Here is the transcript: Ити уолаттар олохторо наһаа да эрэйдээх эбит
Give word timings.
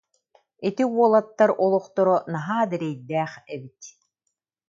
Ити 0.67 0.83
уолаттар 0.97 1.49
олохторо 1.65 2.15
наһаа 2.33 2.63
да 2.69 2.73
эрэйдээх 2.79 3.33
эбит 3.53 3.79